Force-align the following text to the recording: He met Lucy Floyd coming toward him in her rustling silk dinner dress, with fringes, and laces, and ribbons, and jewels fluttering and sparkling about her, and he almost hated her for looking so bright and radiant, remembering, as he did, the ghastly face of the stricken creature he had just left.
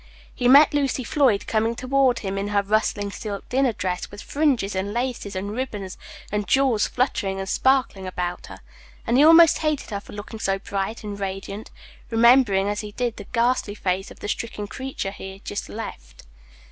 He 0.33 0.47
met 0.47 0.73
Lucy 0.73 1.03
Floyd 1.03 1.45
coming 1.45 1.75
toward 1.75 2.17
him 2.25 2.35
in 2.35 2.47
her 2.47 2.63
rustling 2.63 3.11
silk 3.11 3.47
dinner 3.49 3.71
dress, 3.71 4.09
with 4.09 4.19
fringes, 4.23 4.75
and 4.75 4.93
laces, 4.93 5.35
and 5.35 5.51
ribbons, 5.51 5.95
and 6.31 6.47
jewels 6.47 6.87
fluttering 6.87 7.37
and 7.39 7.47
sparkling 7.47 8.07
about 8.07 8.47
her, 8.47 8.61
and 9.05 9.15
he 9.15 9.23
almost 9.23 9.59
hated 9.59 9.91
her 9.91 9.99
for 9.99 10.13
looking 10.13 10.39
so 10.39 10.57
bright 10.57 11.03
and 11.03 11.19
radiant, 11.19 11.69
remembering, 12.09 12.67
as 12.67 12.79
he 12.81 12.93
did, 12.93 13.17
the 13.17 13.25
ghastly 13.25 13.75
face 13.75 14.09
of 14.09 14.21
the 14.21 14.27
stricken 14.27 14.65
creature 14.65 15.11
he 15.11 15.33
had 15.33 15.45
just 15.45 15.69
left. 15.69 16.23